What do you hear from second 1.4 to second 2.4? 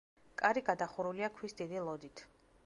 დიდი ლოდით.